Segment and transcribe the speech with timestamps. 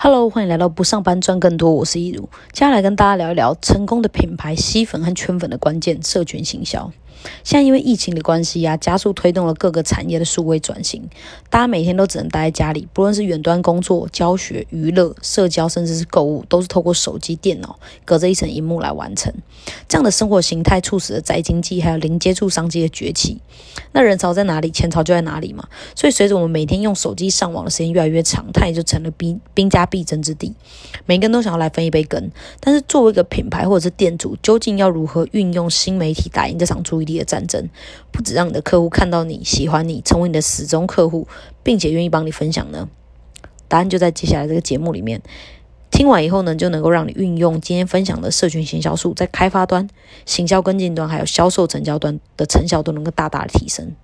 [0.00, 2.22] Hello，欢迎来到不上班赚更多，我是一如，
[2.52, 6.90] 接下来跟大家聊一聊成功的品牌吸粉和圈粉的关键——社群行销。
[7.44, 11.02] 现在因为疫情的关系呀，加速推动了各个产业的数位转型。
[11.50, 19.32] 大家每天都只能待在家里，不论是远端工作、教学、娱乐、社交，甚至是购物，都是透过手机、电脑，隔着一层荧幕来完成。
[19.88, 23.38] 这样的生活形态促使了宅经济还有零接触商机的崛起。
[23.92, 25.68] 那人潮在哪里，钱潮就在哪里嘛。
[25.94, 30.54] 所以随着我们每天用手机上网的时间越来越长，它也就成了兵兵家必争之地。
[31.06, 32.30] 每个人都想要来分一杯羹。
[32.60, 37.68] 但是作为一个品牌或者是店主，究竟要如何运用新媒体打赢这场注意力的战争？
[38.12, 41.26] 不止让你的客户看到你喜欢你，成为你的始终客户，
[41.62, 42.88] 并且愿意帮你分享呢？
[43.66, 45.20] 答案就在接下来这个节目里面。
[45.90, 49.88] 听完以后呢，就能够让你运用今天分享的社群行销术，在开发端、
[50.26, 53.96] 行销跟进端，还有销售成交端的成效都能够大大的提升。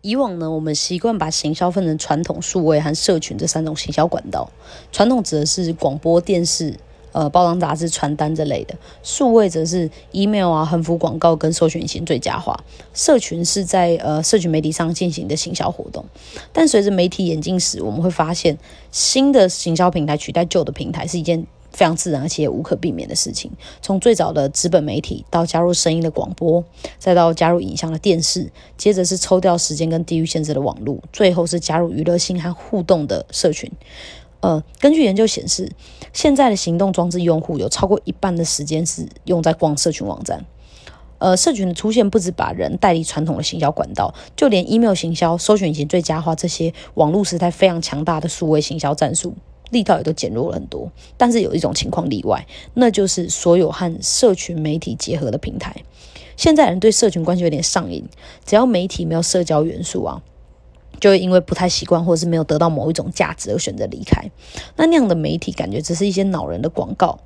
[0.00, 4.50] 以往呢，我们习惯把行销分成传统、数位和社群这三种行销管道。
[4.92, 6.74] 传统指的是广播电视。
[7.12, 12.62] 呃，包装杂志、传单这类的，数位则是 email 啊、横幅广告跟搜寻引擎最佳化。
[12.92, 16.04] 社群是在呃社群媒体上进行的行销活动。
[16.52, 18.56] 但随着媒体演进时，我们会发现
[18.90, 23.50] 新的行销平台取代旧的平台是一件非常自然而且无可避免的事情。
[23.80, 26.62] 从最早的纸本媒体到加入声音的广播，
[26.98, 33.70] 再到加入影像的电视，接着是抽掉时间跟地域限制的网络，最后是加入娱乐性和互动的社群。
[34.40, 35.70] 呃，根据研究显示，
[36.12, 40.44] 现在的行动装置用户有超过一半的时间是用在逛社群网站。
[41.18, 49.34] 呃，社群的出现不止把人带离传统的行销管道，就连 email 行销、搜寻引擎最佳化这些网络时代非常强大的数位行销战术
[49.70, 50.88] 力道也都减弱了很多。
[51.16, 55.74] 但是有一种情况例外，那就是所有和社群媒体结合的平台。
[56.36, 58.08] 现在人对社群关系有点上瘾，
[58.46, 60.22] 只要媒体没有社交元素啊。
[61.00, 64.30] 就会因为不太习惯，或者是没有得到某一种价值而选择离开。
[64.76, 67.18] 那那样的媒体感觉只是一些恼人的广告，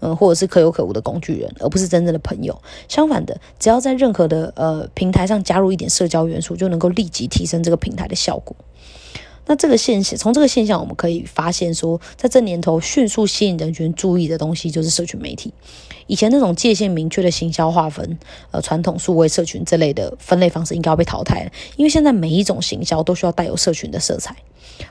[0.00, 2.60] 嗯，或者是可有可无的工具人，而不是真正的朋友。
[2.88, 8.54] 相反的，只要在任何的呃平台上加入一点社交元素，就能够立即提升这个平台的效果。
[9.46, 15.52] 那这个现象，从这个现象我们可以发现说，在这年头迅速吸引人群注意的东西就是社群媒体。
[16.06, 18.18] 以前那种界限明确的行销划分，
[18.50, 24.34] 呃，传统数位社群这类的分类方式应该要被淘汰了，因为现在每一种行销都需要带有社群的色彩。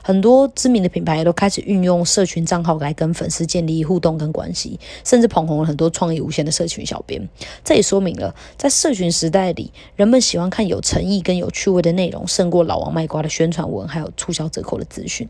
[0.02, 7.28] 很多知名的品牌都开始运用社群账号来跟粉丝建立互动跟关系，甚至捧红了很多创意无限的社群小编。
[7.62, 15.28] 这也说明了，在社群时代里，人们喜欢看有诚意跟有趣味的内容，胜过老王卖瓜的宣传文，还有促销折扣的资讯。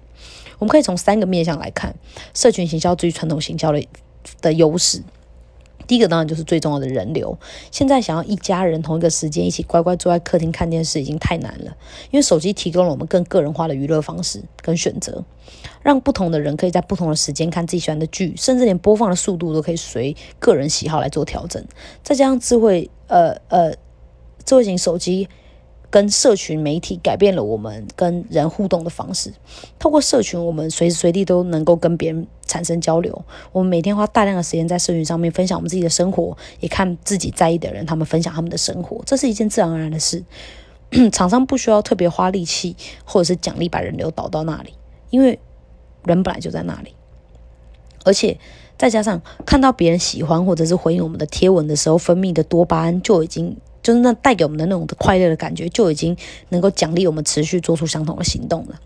[0.61, 1.93] 我们可以从三个面向来看，
[2.33, 3.85] 社群行销至于传统行销的
[4.41, 5.03] 的优势。
[5.87, 7.37] 第一个当然就是最重要的人流。
[7.71, 11.77] 现在想要一家人同一个时间一起乖乖坐在客厅看电视已经太难了，
[12.11, 15.25] 因为手机提供了我们更个人化的娱乐方式跟选择，
[15.83, 21.65] 让不同的人可以在不同的时间看自己喜欢的剧，甚至连播放的速度都可以随个人喜好来做调整。
[22.03, 23.75] 再加上智慧呃呃
[24.45, 25.29] 智慧型手机。
[25.91, 29.33] 跟社群媒体改变了我们跟人互动的方式。
[29.79, 33.25] 透过社群，我们随时随地都能够跟别人产生交流。
[33.53, 40.25] 我们每天花大量的时间在社群上面分享我们自己的生活，也看自己在意的人他们分享他们的生活，这是一件自然而然的事。
[41.13, 44.75] 厂商不需要特别花力气或者是奖励把人流导到那里，
[45.11, 45.39] 因为
[46.05, 46.95] 人本来就在那里。
[48.05, 48.39] 而且
[48.77, 53.57] 再加上看到别人喜欢或者是回应我们的贴文的时候分泌的多巴胺就已经。
[53.85, 56.17] 就是那带给我们的那种快乐的感觉，就已经
[56.49, 58.81] 能够奖励我们持续做出相同的行动了。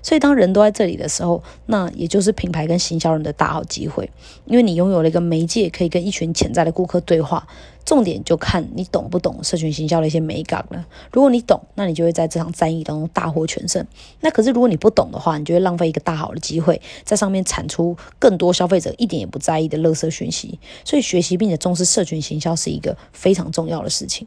[0.00, 4.10] 所以，当人都在这里的时候，那也就是品牌跟行销人的大好机会，
[4.46, 7.46] 因为你拥有了一个媒介，可以跟一群潜在的顾客对话。
[7.84, 10.86] 重点就看你懂不懂社群行销的一些美感了。
[11.12, 13.86] 如果你懂，那你就会在这场战役当中大获全胜。
[14.20, 20.58] 那可是如果你不懂的话，你就会浪费一个大好的机会，在上面产出更多消费者一点也不在意的垃圾讯息。
[20.82, 24.26] 所以，学习并且重视社群行销是一个非常重要的事情。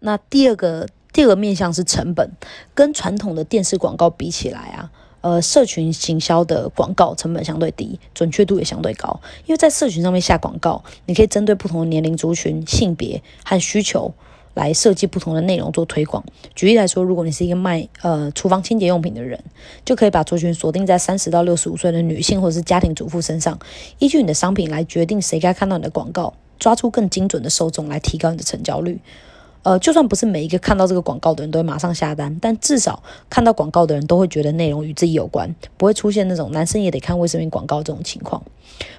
[0.00, 2.30] 那第二个第二个面向是成本，
[2.74, 4.90] 跟传统的电视广告比起来啊，
[5.20, 9.20] 呃，社群行销的广告成本相对低，准确度也相对高。
[9.46, 14.14] 因为在社群上面下广告，你可以针对不同的年龄族群、性别和需求
[14.54, 16.24] 来设计不同的内容做推广。
[16.54, 19.42] 举例来说，如果你是一个卖呃厨房清洁用品的人，
[19.84, 23.58] 就可以把族群锁定在三十到六十五岁的女性或者是家庭主妇身上，
[23.98, 29.00] 依据你的商品来决定谁该看到你的广告，抓出更精准的受众来提高你的成交率。
[29.68, 38.42] 呃，就算不是每一个看到这个广告的人都会马上下单，但至少看到广告的人都会觉得内容与自己有关，不会出现那种男生也得看卫生棉广告这种情况。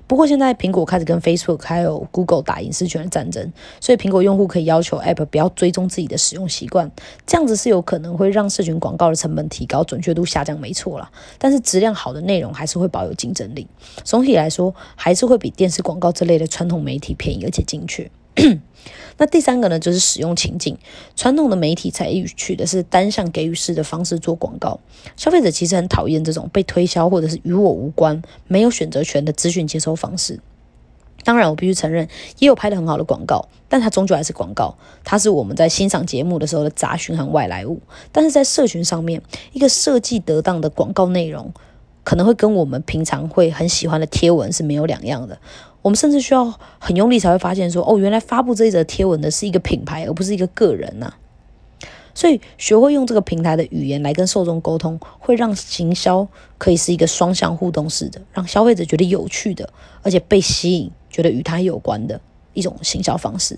[0.05, 3.51] 不过现在苹果开始跟 Facebook 还有 Google 打隐私权的战争，
[3.81, 6.91] 所以苹果用户可以要求 App 不要追踪自己的使用习惯，
[7.25, 11.09] 这样子是有可能会让社群广告的成本提高，准确度下降，没错啦。
[11.39, 13.65] 但是质量好的内容还是会保有竞争力。
[14.03, 18.11] 总体来说，还是会比电视广告之类的传统媒体便宜而且精确。
[19.17, 20.77] 那第三个呢，就是使用情境。
[21.15, 24.79] 传统的媒体采取的是单向给予式的方式做广告，
[25.17, 30.39] 消费者其实很讨厌这种被推销或者是与我无关、没有选择权的资讯接收方式。
[31.25, 32.07] 当然，我必须承认，
[32.37, 37.81] 也有拍的很好的广告，但它终究还是广告，它是我们在欣赏节目的时候的杂讯和外来物。
[38.13, 39.21] 但是在社群上面，
[39.51, 41.51] 一个设计得当的广告内容，
[42.05, 45.37] 可能会跟我们平常会很喜欢的贴文是没有两样的。
[45.81, 51.13] 我们甚至需要很用力才会发现，说哦，原来发布这一则贴文的是一个品牌，而不是一个个人呐。
[52.13, 56.27] 所以，学会用这个平台的语言来跟受众沟通，会让行销
[56.57, 59.69] 可以是一个双向互动式的，让消费者觉得有趣的，
[60.01, 62.19] 而且被吸引，觉得与他有关的
[62.53, 63.57] 一种行销方式。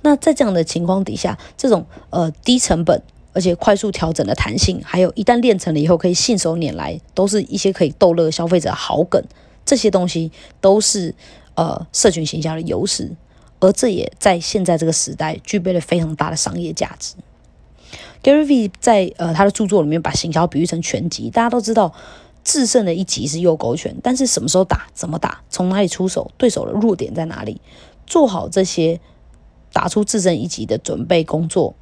[0.00, 3.00] 那在这样的情况底下，这种呃低成本
[3.32, 9.22] 而且快速调整的弹性，还有一旦练成了以后可以信手拈来，都是一些可以逗乐消费者好梗。
[9.64, 10.30] 这些东西
[10.60, 11.14] 都是
[11.54, 13.10] 呃社群形销的优势，
[13.60, 17.14] 而这也在现在这个时代具备了非常大的商业价值。
[18.22, 21.92] Gary V 在呃他的著作里面把行销比喻成拳击，大家都知道
[22.44, 27.60] 制胜的一击是右勾拳，但是什么时候打、怎么打、从哪里出手、对手的弱点在哪里，
[28.06, 29.00] 做好这些
[29.72, 31.74] 打出制胜一击的准备工作。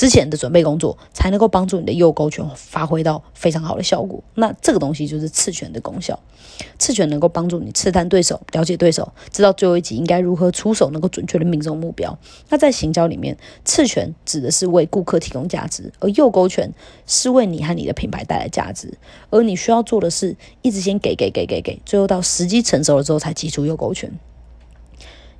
[0.00, 4.24] 之前的准备工作才能够帮助你的右勾拳发挥到非常好的效果。
[4.34, 6.18] 那这个东西就是刺拳的功效。
[6.78, 12.18] 刺拳能够帮助你刺探对手、了解对手，知道最后一击应该如何出手，能够准确的命中目标。
[12.48, 13.36] 那在行销里面，
[13.66, 16.72] 刺拳指的是为顾客提供价值，而右勾拳
[17.06, 18.94] 是为你和你的品牌带来价值。
[19.28, 24.10] 而你需要做的是，一直先给给给给给，最后到时机成熟了之后才击出右勾拳。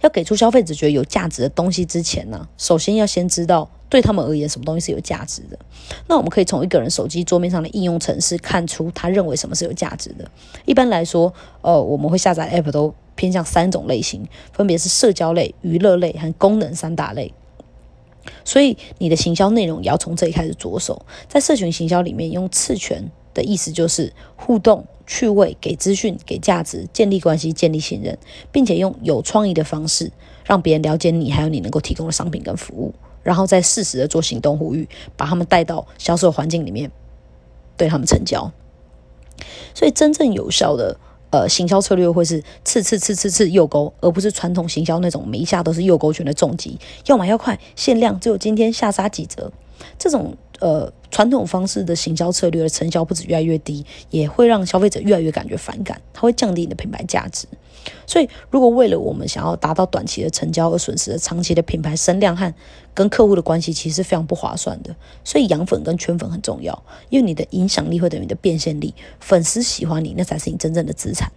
[0.00, 5.58] 要给出消费者觉得有价值的东西之前呢，首先要先知道对他们而言什么东西是有价值的。
[6.06, 10.31] 那我们可以从一个人手机桌面上的应用程式看出他认为什么是有价值的。
[10.64, 17.32] 一般来说，呃，我们会下载 App 都偏向三种类型，分别是社交类、娱乐类和功能三大类。
[18.44, 21.05] 所以你的行销内容也要从这里开始着手。
[21.29, 24.86] 在社群行销里面，用次权的意思就是互动。
[25.12, 28.16] 趣味，给资讯，给价值，建立关系，建立信任，
[28.52, 30.12] 并且用有创意的方式
[30.44, 32.94] 让别人了解你，还有你能够提供的商品跟服务，
[33.24, 36.88] 然后再适时的做行动呼吁，把他们带到销售环境里面，
[37.76, 38.52] 对他们成交。
[39.74, 40.96] 所以真正有效的
[41.30, 49.50] 呃行销策略会是次次次次次诱钩，而不是传统行销那种每一下都是诱钩拳的重击，要买要快，限量，只有今天下杀几折，
[49.98, 50.36] 这种。
[50.60, 57.46] 呃，传统方式的行销策略的成效不止越来越低，也会让消费者越来越感觉反感，它会降低你的品牌价值。
[58.06, 62.52] 所以，如果为了我们想要达到短期的成交而损失长期的品牌声量和
[62.92, 64.94] 跟客户的关系，其实是非常不划算的。
[65.24, 71.32] 所以，养粉跟圈粉很重要，因为你的影响力会等于你的变现力，粉丝喜欢你，那才是你真正的资产。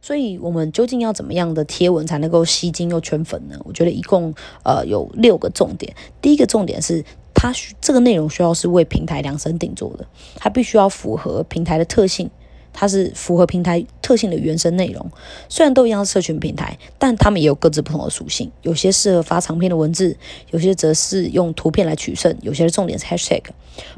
[0.00, 3.56] 所以，我们究竟要怎么样的贴文才能够吸金又圈粉呢？
[3.64, 4.34] 我觉得一共
[4.64, 5.94] 呃有六个重点。
[6.20, 7.04] 第一个重点是。
[7.42, 10.06] 它需这个内容需要是为平台量身定做的，
[10.36, 12.30] 它必须要符合平台的特性，
[12.72, 15.10] 它是符合平台特性的原生内容。
[15.48, 18.48] 虽然都一样是社群平台，但它们也有各自不同的属性。
[18.62, 20.16] 有些适合发长篇的文字，
[20.52, 23.42] 有些则是用图片来取胜，有些的重点是 hashtag。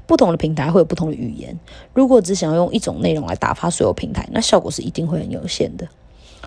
[0.07, 1.61] 不同的平台会有不同的语言。
[1.93, 5.87] 如果只想要用一种内容来打发所有平台，那效果是一定会很有限的。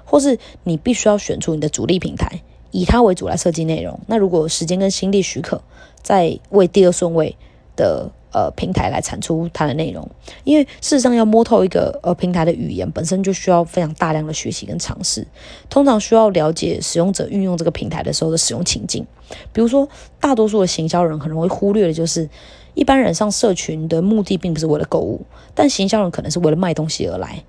[0.03, 2.41] 或是你必须要选出你的主力平台。
[2.77, 3.99] 以它为主来设计内容。
[4.05, 5.59] 那如果时间跟心力许可，
[6.03, 7.35] 再为第二顺位
[7.75, 10.07] 的呃平台来产出它的内容。
[10.43, 15.25] 因为事实上要摸透一个呃平台的语言，本身就需要非常大量的学习跟尝试。
[15.71, 19.03] 通常需要了解使用者运用这个平台的时候的使用情境。
[19.51, 22.29] 比如说，大多数的行销人很容易忽略的就是，
[22.75, 27.43] 一般人上社群的目的并不是为了购物，但行销人可能是为了卖东西而来。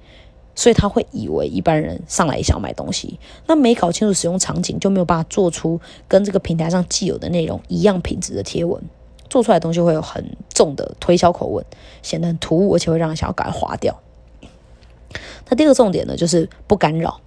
[0.58, 8.82] 所以他会以为一般人上来也想买东西，那没搞清楚使用场景，就没有办法做出跟这个平台上既有的内容一样品质的贴文，
[9.30, 11.64] 做出来的东西会有很重的推销口吻，
[12.02, 13.96] 显得很突兀，而且会让人想要赶快划掉。
[15.48, 17.20] 那第二个重点呢，就是不干扰。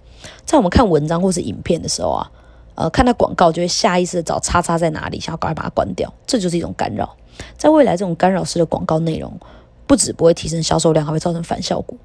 [0.44, 2.30] 在我们看文章或是影片的时候啊，
[2.74, 7.16] 呃，看到广告就会下意识的找叉叉在哪里，想要赶快把它关掉，这就是一种干扰。
[7.56, 9.32] 在未来，这种干扰式的广告内容，
[9.86, 11.96] 不止不会提升销售量，还会造成反效果。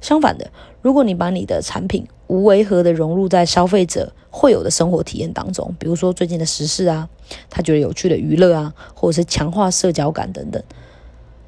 [0.00, 0.50] 相反的，
[0.82, 7.08] 如果你把你的产品无违和的融入在消费者会有的生活体验当中，比如说最近的时事啊，
[7.48, 10.62] 他觉得有趣的娱乐啊，或者是强化社交感等等，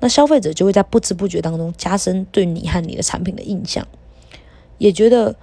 [0.00, 3.86] 那消费者就会在不知不觉当中加深对你和你的产品的印象，
[4.78, 5.34] 也觉得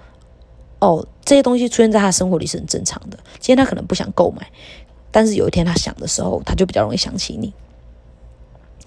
[0.80, 3.18] 哦这些东西出现在他生活里是很正常的。
[3.38, 4.46] 今天他可能不想购买，
[5.10, 7.52] 但是有一天他想的时候，他就比较容易想起你。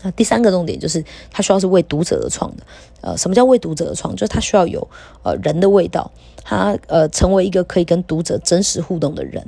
[0.02, 2.64] 那第三个重点就是，它需要是为读者而创的。
[3.02, 4.16] 呃，什么叫为读者而创？
[4.16, 4.88] 就是它需要有
[5.24, 6.10] 呃人的味道，
[6.44, 9.46] 它呃成为一个可以跟读者真实互动的人，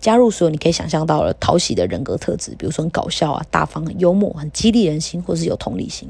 [0.00, 6.08] 加入所有你可以想象到的讨喜的人格特质，比如说很搞笑啊、大方、很幽默、很激励人心，或是有同理心。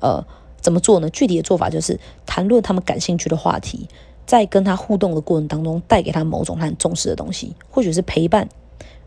[0.00, 0.24] 呃，
[0.60, 1.08] 怎么做呢？
[1.10, 3.88] 具体的做法就是谈论他们感兴趣的话题，
[4.26, 8.48] 在跟他互动的过程当中，带给他某种他很重视的东西，或许是陪伴，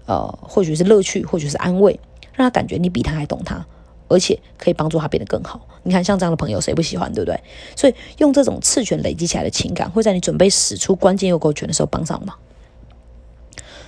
[0.06, 2.00] 呃，或许是乐趣，或许是安慰，
[2.34, 3.66] 让他感觉你比他还懂他。
[4.10, 5.66] 而且可以帮助他变得更好。
[5.84, 7.40] 你看，像这样的朋友，谁不喜欢，对不对？
[7.76, 12.36] 所以用这种次权累积起来的情感，会在你准备使出关键右勾拳的时候帮上忙。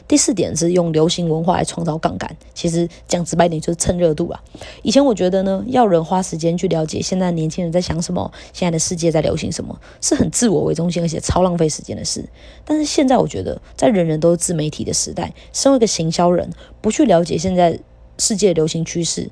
[0.08, 2.36] 第四点是用流行文化来创造杠杆。
[2.54, 4.44] 其实讲直白点，就是蹭热度啊。
[4.82, 12.28] 以前我觉得呢，要人花时间去了解现在年轻人在想什么，现在的世界在流行什么，是很自我为中心，而且超浪费时间的事。
[12.66, 16.52] 但是现在我觉得，在人人都是自媒体的时代，身为一个行销人，
[16.82, 17.80] 不去了解现在
[18.18, 19.30] 世界流行趋势。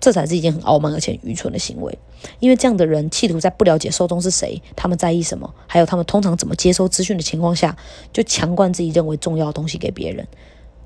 [0.00, 1.98] 这才是一件很傲慢而且愚蠢的行为，
[2.38, 7.76] 因为这样的人企图在不了解受众是谁、他们在意什么，还有他们通常怎么接收资讯的情况下，
[8.12, 10.26] 就强灌自己认为重要的东西给别人。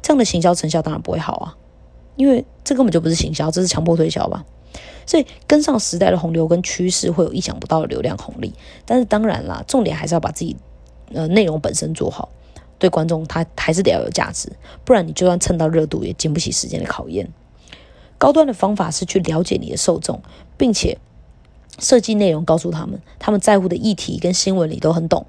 [0.01, 1.57] 这样的行销成效当然不会好啊，
[2.17, 4.45] 因为这根本就不是行销，这是强迫推销吧。
[5.05, 8.55] 所以跟上时代的洪流跟趋势会有意想不到的流量红利，
[8.87, 10.57] 但是当然啦，重点还是要把自己
[11.13, 12.31] 呃内容本身做好，
[12.79, 14.51] 对观众他还是得要有价值，
[14.85, 17.29] 不然你就算蹭到热度，也经不起时间的考验。
[18.23, 20.23] 高端的方法是去了解你的受众，
[20.57, 20.97] 并且
[21.81, 25.27] 设计内容告诉他们他们在乎的议题跟新闻你都很懂，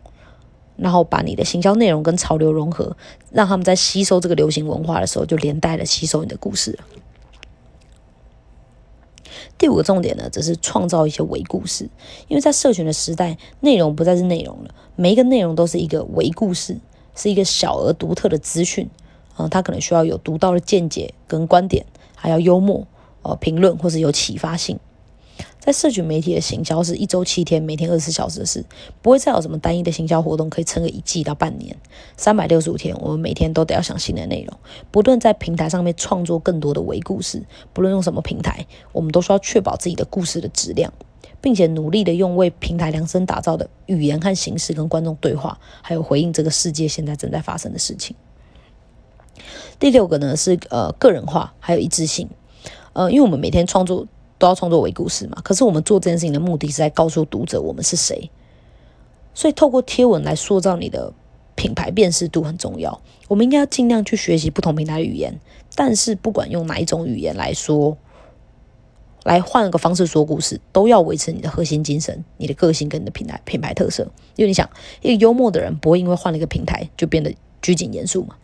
[0.78, 2.96] 然后把你的行销内容跟潮流融合，
[3.32, 6.78] 让他们在吸收这个流行文化的时候就连带的吸收你的故事。
[9.58, 11.90] 第五个重点呢，则是创造一些伪故事，
[12.28, 16.78] 因为在社群的时代，内容不再是内容了，每一个内容都是一个伪故事，
[17.16, 18.88] 是一个小而独特的资讯，
[19.36, 21.88] 啊，它可能需要有独到的见解跟观点。
[22.24, 22.88] 还要幽默，
[23.22, 24.80] 呃，评论或者有启发性。
[25.60, 28.64] 在社群媒体的行销是一周七天，每天二十四小时的事，
[29.02, 31.76] 不会再有什么单一的行销活动可以撑个一季到半年。
[32.16, 34.58] 三百六十五天，我们每天都得要想新的内容，
[34.90, 37.44] 不断在平台上面创作更多的微故事。
[37.74, 40.94] 不论用什么平台，我们都需要确保自己的故事的质量，
[41.42, 48.16] 并且努力的用为平台量身打造的语言和形式跟观众对话，还有回应这个世界现在正在发生的事情。
[49.80, 52.30] 第六个呢是呃个人化，还有一致性。
[52.94, 58.30] 呃，因为我们每天创作都要创作为故事嘛，可是我们做这件事情的目的是在告诉读者我们是谁，
[59.34, 61.12] 所以透过贴文来塑造你的
[61.56, 63.02] 品牌辨识度很重要。
[63.28, 65.40] 我们应该要尽量去学习不同平台的语言，
[65.76, 67.98] 但是不管用哪一种语言来说，
[69.24, 74.04] 来换个方式说故事，都要维持你的核心精神、你的个性跟你的品牌品牌特色。
[74.36, 74.70] 因为你想，
[75.02, 78.36] 一个幽默的人不会因为换了一个平台就变得拘谨严肃嘛。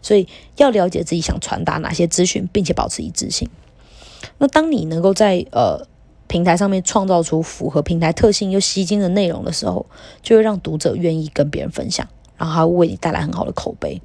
[0.00, 3.48] 所以要了解自己想传达哪些资讯，并且保持一致性。
[4.38, 5.84] 那当你能够在呃
[6.28, 9.86] 平台上面创造出符合平台特性又吸睛的内容的时候，
[10.22, 12.06] 就会让读者愿意跟别人分享，
[12.36, 14.00] 然后还会为你带来很好的口碑。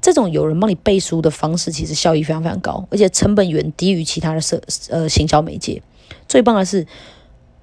[0.00, 5.82] 这种有人帮你背书的方式，其实效益非常非常高，而且成本远低于其他的社呃行销媒介。
[6.28, 6.86] 最棒的是，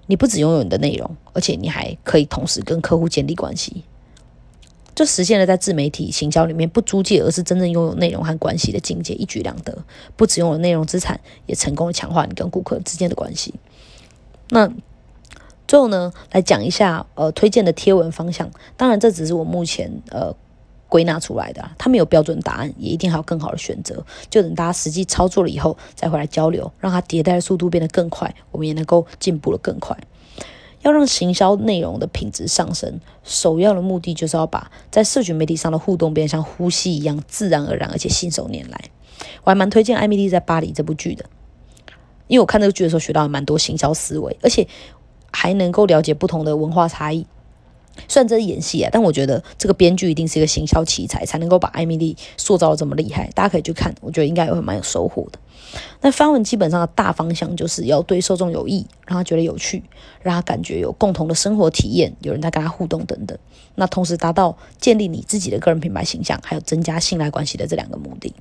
[0.08, 3.84] 你不只拥有你的内容，而且你还可以同时跟客户建立关系。
[5.02, 9.76] 就实现了在自媒体行销里面不租借，而是真正拥有内容和关系的境界，一举两得。
[10.16, 13.56] 不只拥有内容资产，也成功的强化你跟顾客之间的关系。
[14.50, 14.72] 那
[15.68, 18.52] 最后呢，来讲一下呃推荐的贴文方向。
[18.78, 20.32] 当然，这只是我目前呃
[20.88, 24.06] 归纳出来的，它没有标准答案，也一定还有更好的选择。
[24.30, 29.98] 就等大家实际操作了以后，再回来交流，让它迭代的速度变得更快，我们也能够进步的更快。
[30.82, 38.82] 要让行销内容的品质上升，首要的目的就是要把在社群媒体上的互动变像呼吸一样自然而然，而且信手拈来。
[39.44, 41.26] 我还蛮推荐《艾米丽在巴黎》这部剧的，
[42.28, 44.68] 因为我看这个剧的时候学到蛮多行销思维，而且
[45.32, 47.26] 还能够了解不同的文化差异。
[48.08, 53.30] 虽然这是演戏啊，但我觉得这个编剧一定是一个行销奇才，才能够把艾米丽塑造的这么厉害。
[53.36, 55.40] 大家可以去看，我觉得应该也会蛮有收获的。
[56.02, 59.84] 那发文基本上的大方向就是要对受众有益，让他觉得有趣，
[60.22, 63.38] 让他感觉有共同的生活体验，有人在跟他互动等等。
[63.76, 68.34] 那同时达到建立你自己的个人品牌形象，还有增加信赖关系的这两个目的。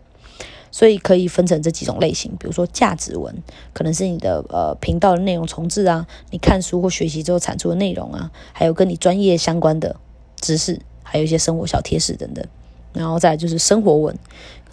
[0.71, 3.35] 所以可以分成这几种类型，比如说价值文，
[3.73, 9.97] 可能是你的呃频道的内容重置啊，你看书或学习之后产出的内容啊，还有跟你专业相关的
[10.37, 12.45] 知识，还有一些生活小贴士等等。
[12.93, 14.19] 然后再就是生活文、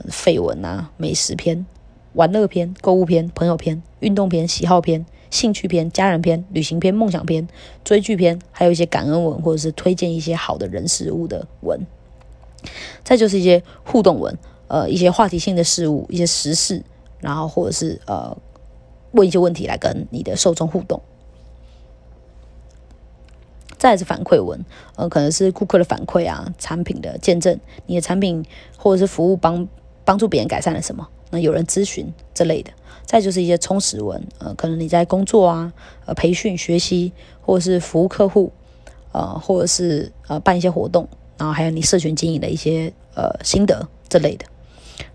[0.09, 1.65] 废文啊、美食篇、
[2.13, 7.47] 玩乐篇、购物篇、朋友篇、运动篇、喜好篇、兴趣篇、家人篇、旅行篇、梦想篇、
[7.83, 11.85] 追剧篇，还有一些感恩文或者是推荐一些好的人事物的文。
[13.03, 14.35] 再就是一些互动文，
[14.67, 16.83] 呃，一些话题性的事物，一些时事，
[17.19, 18.35] 然后或者是呃
[19.11, 21.01] 问一些问题来跟你的受众互动。
[23.77, 24.59] 再是反馈文，
[24.95, 28.43] 呃，可能是顾客的反馈啊，产品的见证，你的产品
[28.75, 29.67] 或者是服务帮
[30.03, 32.71] 帮助别人改善了什么，那有人咨询这类的。
[33.05, 35.71] 再就是一些充实文，呃，可能你在工作啊，
[36.05, 38.51] 呃，培训、学习，或者是服务客户，
[39.13, 41.07] 呃，或者是呃办一些活动，
[41.37, 44.45] 然后还有你社群经营的一些呃心得这类的。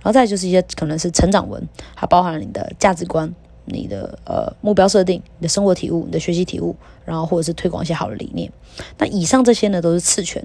[0.03, 3.35] 然后再就是一些可能是成长文，它包含了你的价值观。
[3.65, 8.51] 你的呃目标设定、你的生活体悟、你的学习体悟，然后或者是推广一些好的理念。
[8.99, 10.45] 那以上这些呢，都是次权。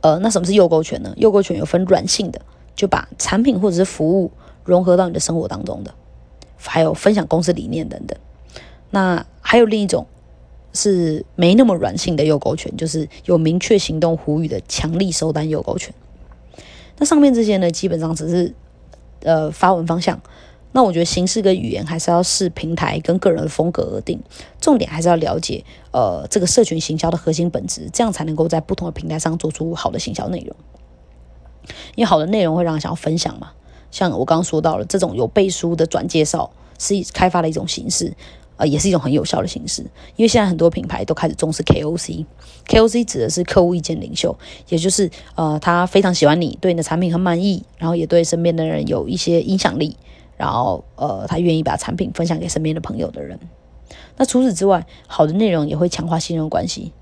[0.00, 1.12] 呃，那什么是诱购权呢？
[1.18, 2.40] 诱购权有分软性的，
[2.74, 4.32] 就把产品或者是服务
[4.64, 5.94] 融合到你的生活当中的，
[6.56, 8.18] 还有分享公司理念等等。
[8.90, 10.06] 那还有另一种
[10.72, 15.94] 是没那么软性的诱购权，就是有明确行动呼吁的强力收单诱购权。
[16.98, 18.54] 那上面这些呢，基本上只是
[19.22, 20.20] 呃发文方向。
[20.76, 24.20] 那我觉得形式跟语言还是要视平台跟个人的风格而定，
[24.60, 30.56] 重点还是要了解呃这个社群行销的核心本质，这样才能够在不同的平台上做出好的行销内容。
[31.94, 33.52] 因为好的内容会让人想要分享嘛，
[33.92, 38.12] 像我刚刚说到了这种有背书的转介绍，是开发的一种形式，
[38.56, 39.82] 呃，也是一种很有效的形式。
[40.16, 44.36] 因为现在很多品牌都开始重视 KOC，KOC 指的是客户意见领袖，
[44.68, 49.96] 也就是呃他非常喜欢你，对你的产品很满意，然后也对身边的人有一些影响力。
[50.36, 53.38] 然后，呃，他愿意把产品分享给身边的朋友的人。
[54.16, 56.92] 那除此之外，好的内容也会强化信任关系，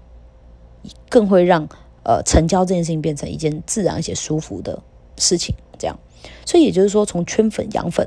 [1.08, 1.66] 更会让
[2.04, 4.82] 呃成交这件事情变成一件自然且舒服的
[5.16, 5.54] 事情。
[5.78, 5.98] 这样，
[6.44, 8.06] 所以也就是说，从圈粉养粉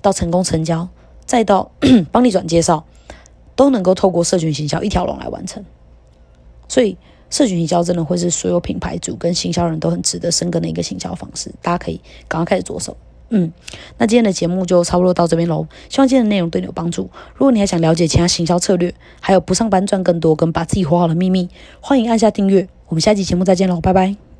[0.00, 0.88] 到成功成交，
[1.26, 1.70] 再到
[2.12, 2.84] 帮你转介绍，
[3.56, 5.64] 都能够透过社群行销一条龙来完成。
[6.68, 6.96] 所以，
[7.30, 11.52] 社群行销真的会是所有品牌主跟行销人都很值得深耕的一个行销方式。
[11.60, 12.96] 大家可以赶快开始着手。
[13.30, 13.52] 嗯，
[13.98, 15.66] 那今天的节目就差不多到这边喽。
[15.88, 17.10] 希望今天的内容对你有帮助。
[17.34, 21.48] 如果你还想了解其他行销策略，还有不上班赚更多跟把自己活好的秘密，
[21.80, 22.68] 欢迎按下订阅。
[22.86, 24.33] 我们下期节目再见喽，拜拜。